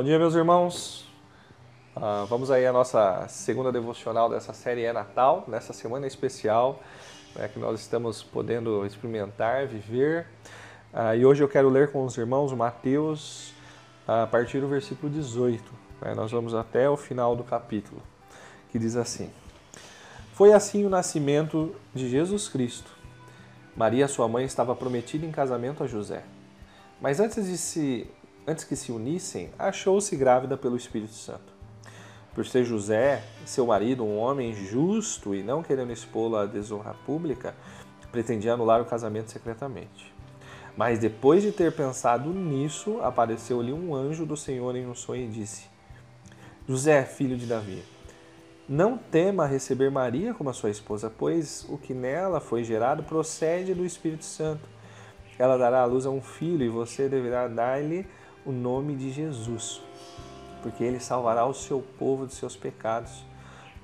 [0.00, 1.06] Bom dia, meus irmãos.
[1.94, 6.80] Uh, vamos aí à nossa segunda devocional dessa série É Natal, nessa semana especial
[7.36, 10.26] né, que nós estamos podendo experimentar, viver.
[10.90, 13.52] Uh, e hoje eu quero ler com os irmãos Mateus
[14.08, 15.70] a partir do versículo 18.
[16.00, 18.00] Né, nós vamos até o final do capítulo,
[18.70, 19.30] que diz assim:
[20.32, 22.90] Foi assim o nascimento de Jesus Cristo.
[23.76, 26.22] Maria, sua mãe, estava prometida em casamento a José.
[27.02, 28.10] Mas antes de se
[28.46, 31.52] antes que se unissem, achou-se grávida pelo Espírito Santo.
[32.34, 37.54] Por ser José, seu marido, um homem justo e não querendo expô-la à desonra pública,
[38.10, 40.12] pretendia anular o casamento secretamente.
[40.76, 45.28] Mas depois de ter pensado nisso, apareceu-lhe um anjo do Senhor em um sonho e
[45.28, 45.68] disse:
[46.68, 47.82] José, filho de Davi,
[48.68, 53.74] não tema receber Maria como a sua esposa, pois o que nela foi gerado procede
[53.74, 54.68] do Espírito Santo.
[55.36, 58.06] Ela dará à luz a um filho e você deverá dar-lhe
[58.44, 59.82] o nome de Jesus,
[60.62, 63.24] porque ele salvará o seu povo de seus pecados.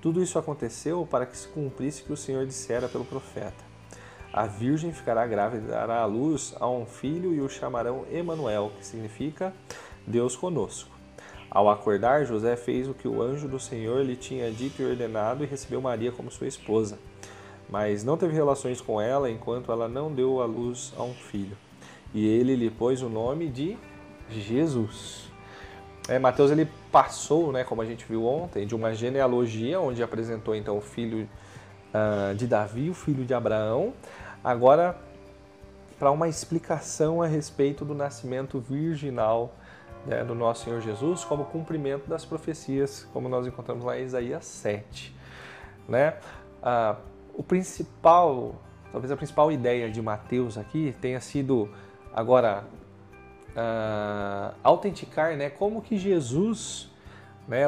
[0.00, 3.64] Tudo isso aconteceu para que se cumprisse o que o Senhor dissera pelo profeta.
[4.32, 8.70] A virgem ficará grávida e dará à luz a um filho e o chamarão Emanuel,
[8.78, 9.52] que significa
[10.06, 10.94] Deus conosco.
[11.50, 15.42] Ao acordar, José fez o que o anjo do Senhor lhe tinha dito e ordenado
[15.42, 16.98] e recebeu Maria como sua esposa.
[17.68, 21.56] Mas não teve relações com ela enquanto ela não deu à luz a um filho.
[22.12, 23.76] E ele lhe pôs o nome de
[24.30, 25.30] Jesus.
[26.08, 30.54] É, Mateus ele passou, né, como a gente viu ontem, de uma genealogia onde apresentou
[30.54, 31.28] então o filho
[31.92, 33.92] uh, de Davi, o filho de Abraão,
[34.42, 34.96] agora
[35.98, 39.52] para uma explicação a respeito do nascimento virginal
[40.06, 44.44] né, do nosso Senhor Jesus, como cumprimento das profecias, como nós encontramos lá em Isaías
[44.44, 45.14] 7.
[45.88, 46.14] Né?
[46.62, 46.96] Uh,
[47.34, 48.54] o principal,
[48.92, 51.68] talvez a principal ideia de Mateus aqui tenha sido
[52.14, 52.64] agora
[53.56, 56.90] uh, autenticar né, como que Jesus
[57.48, 57.64] né,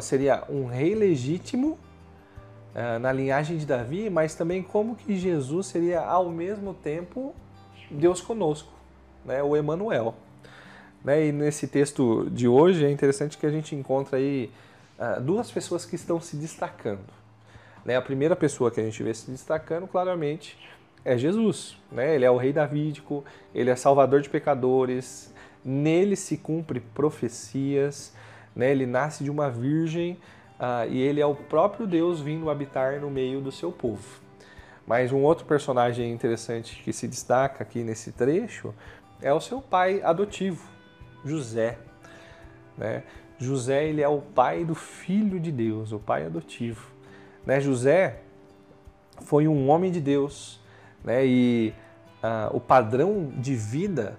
[0.00, 1.78] seria um rei legítimo
[2.74, 7.34] uh, na linhagem de Davi, mas também como que Jesus seria ao mesmo tempo
[7.90, 8.72] Deus conosco,
[9.24, 10.14] né, o Emanuel.
[11.02, 14.50] Né, e nesse texto de hoje é interessante que a gente encontra aí
[14.98, 17.20] ah, duas pessoas que estão se destacando.
[17.86, 20.58] Né, a primeira pessoa que a gente vê se destacando claramente
[21.04, 22.14] é Jesus, né?
[22.14, 23.24] Ele é o rei davídico,
[23.54, 25.32] ele é salvador de pecadores,
[25.64, 28.14] nele se cumpre profecias,
[28.54, 28.70] né?
[28.70, 30.18] Ele nasce de uma virgem
[30.58, 34.20] uh, e ele é o próprio Deus vindo habitar no meio do seu povo.
[34.86, 38.74] Mas um outro personagem interessante que se destaca aqui nesse trecho
[39.22, 40.68] é o seu pai adotivo,
[41.24, 41.78] José,
[42.76, 43.02] né?
[43.40, 46.92] José ele é o pai do filho de Deus, o pai adotivo.
[47.46, 47.58] Né?
[47.58, 48.20] José
[49.22, 50.59] foi um homem de Deus,
[51.04, 51.24] né?
[51.26, 51.74] E
[52.22, 54.16] uh, o padrão de vida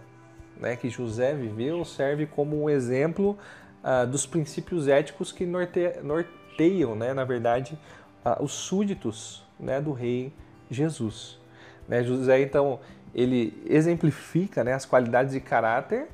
[0.60, 3.38] né, que José viveu serve como um exemplo
[3.84, 7.78] uh, dos princípios éticos que norte, norteiam, né, na verdade,
[8.24, 10.32] uh, os súditos né, do rei
[10.70, 11.40] Jesus.
[11.88, 12.80] Né, José, então,
[13.14, 16.08] ele exemplifica né, as qualidades de caráter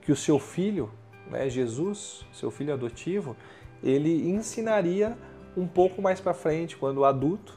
[0.00, 0.90] que o seu filho,
[1.30, 3.36] né, Jesus, seu filho adotivo,
[3.84, 5.16] ele ensinaria
[5.56, 7.56] um pouco mais para frente, quando adulto,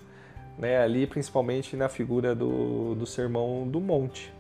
[0.58, 4.34] né, ali principalmente na figura do, do Sermão do Monte.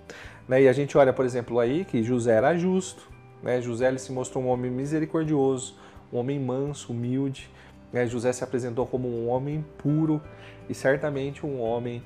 [0.47, 3.09] Né, e a gente olha, por exemplo, aí que José era justo,
[3.41, 5.75] né, José ele se mostrou um homem misericordioso,
[6.11, 7.49] um homem manso, humilde.
[7.91, 10.21] Né, José se apresentou como um homem puro
[10.67, 12.03] e certamente um homem,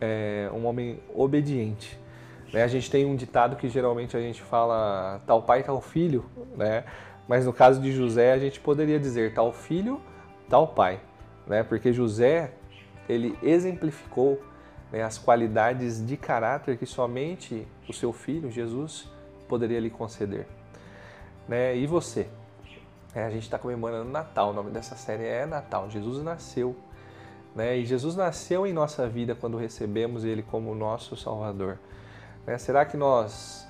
[0.00, 1.98] é, um homem obediente.
[2.52, 6.24] Né, a gente tem um ditado que geralmente a gente fala tal pai, tal filho,
[6.56, 6.84] né?
[7.26, 10.00] mas no caso de José a gente poderia dizer tal filho,
[10.48, 11.00] tal pai.
[11.46, 11.62] Né?
[11.62, 12.52] Porque José
[13.08, 14.40] ele exemplificou
[14.90, 19.08] né, as qualidades de caráter que somente o seu filho, Jesus,
[19.48, 20.46] poderia lhe conceder.
[21.48, 21.76] Né?
[21.76, 22.26] E você?
[23.14, 25.88] É, a gente está comemorando Natal, o nome dessa série é Natal.
[25.90, 26.74] Jesus nasceu.
[27.54, 27.78] Né?
[27.78, 31.78] E Jesus nasceu em nossa vida quando recebemos Ele como nosso Salvador.
[32.46, 32.58] Né?
[32.58, 33.68] Será que nós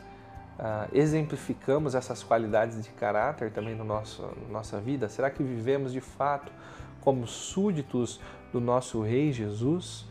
[0.59, 5.09] ah, exemplificamos essas qualidades de caráter também no nosso, na nossa vida?
[5.09, 6.53] Será que vivemos de fato
[7.01, 8.21] como súditos
[8.53, 10.07] do nosso Rei Jesus?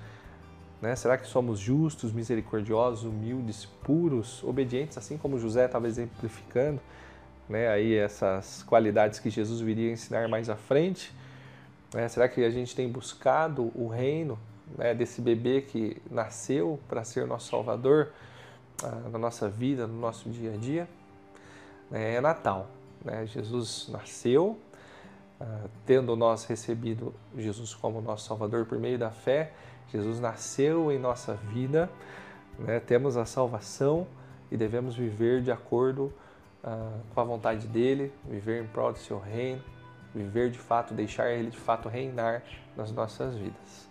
[0.82, 0.96] Né?
[0.98, 6.82] Será que somos justos, misericordiosos, humildes, puros, obedientes, assim como José estava exemplificando?
[7.48, 7.70] Né?
[7.70, 11.14] Aí essas qualidades que Jesus viria ensinar mais à frente.
[11.94, 12.08] Né?
[12.10, 14.38] Será que a gente tem buscado o reino
[14.78, 18.10] né, desse bebê que nasceu para ser nosso Salvador
[19.12, 20.88] na nossa vida, no nosso dia a dia?
[21.92, 22.68] É Natal.
[23.04, 23.26] Né?
[23.26, 24.58] Jesus nasceu,
[25.40, 29.52] ah, tendo nós recebido Jesus como nosso Salvador por meio da fé,
[29.92, 31.90] Jesus nasceu em nossa vida,
[32.58, 32.80] né?
[32.80, 34.08] temos a salvação
[34.52, 36.14] e devemos viver de acordo
[36.64, 39.62] uh, com a vontade dele, viver em prol do seu reino,
[40.14, 42.44] viver de fato, deixar ele de fato reinar
[42.76, 43.90] nas nossas vidas.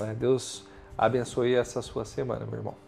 [0.00, 0.66] Uh, Deus
[0.96, 2.85] abençoe essa sua semana, meu irmão.